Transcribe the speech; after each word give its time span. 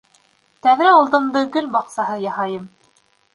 Тәҙрә 0.67 0.87
ал-дымды 0.93 1.43
гөл 1.57 1.67
баҡсаһы 1.77 2.17
яһайым! 2.25 2.65